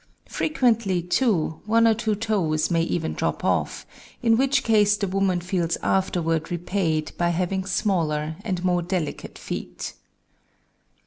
Frequently, 0.29 1.03
too, 1.03 1.61
one 1.67 1.87
or 1.87 1.93
two 1.93 2.15
toes 2.15 2.71
may 2.71 2.81
even 2.81 3.13
drop 3.13 3.43
off, 3.45 3.85
in 4.23 4.35
which 4.35 4.63
case 4.63 4.97
the 4.97 5.07
woman 5.07 5.39
feels 5.39 5.77
afterward 5.83 6.49
repaid 6.49 7.11
by 7.19 7.29
having 7.29 7.65
smaller 7.67 8.35
and 8.43 8.63
more 8.65 8.81
delicate 8.81 9.37
feet. 9.37 9.93